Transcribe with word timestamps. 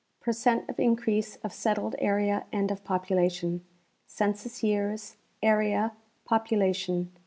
Per 0.19 0.31
cent 0.31 0.67
of 0.67 0.79
Increase 0.79 1.35
of 1.43 1.53
settled 1.53 1.93
Area 1.99 2.45
and 2.51 2.71
of 2.71 2.83
Population. 2.83 3.63
Census 4.07 4.63
years. 4.63 5.17
Area. 5.43 5.91
Population. 6.25 7.11